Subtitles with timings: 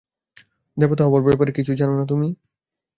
[0.77, 2.27] দেবতা হবার ব্যাপারে কিছুই জানো না তুমি।